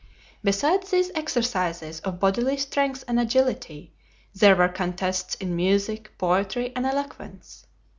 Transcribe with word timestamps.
Besides 0.43 0.89
these 0.89 1.11
exercises 1.13 1.99
of 1.99 2.19
bodily 2.19 2.57
strength 2.57 3.03
and 3.07 3.19
agility, 3.19 3.93
there 4.33 4.55
were 4.55 4.67
contests 4.67 5.35
in 5.35 5.55
music, 5.55 6.09
poetry, 6.17 6.75
and 6.75 6.87
eloquence. 6.87 7.67